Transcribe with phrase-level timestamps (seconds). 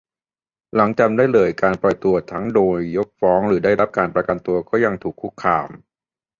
[0.75, 5.69] หลังจำเลยได้รับการปล่อยตัวทั้งโดยยกฟ้องหรือได้รับการประกันตัว ก็ยังถูกคุกคาม